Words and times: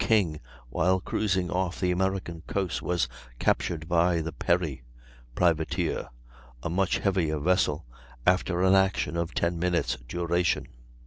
King, 0.03 0.39
while 0.71 0.99
cruising 0.99 1.51
off 1.51 1.79
the 1.79 1.91
American 1.91 2.41
coast 2.47 2.81
was 2.81 3.07
captured 3.37 3.87
by 3.87 4.19
the 4.19 4.31
Perry, 4.31 4.81
privateer, 5.35 6.07
a 6.63 6.71
much 6.71 6.97
heavier 6.97 7.37
vessel, 7.37 7.85
after 8.25 8.63
an 8.63 8.73
action 8.73 9.15
of 9.15 9.35
10 9.35 9.59
minutes' 9.59 9.97
duration. 10.07 10.67